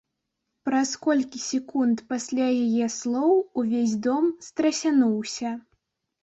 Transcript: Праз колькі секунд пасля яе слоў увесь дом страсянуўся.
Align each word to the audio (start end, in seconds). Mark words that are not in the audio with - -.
Праз 0.67 0.93
колькі 1.05 1.41
секунд 1.47 2.01
пасля 2.13 2.47
яе 2.65 2.87
слоў 2.95 3.35
увесь 3.63 3.95
дом 4.07 4.25
страсянуўся. 4.47 5.55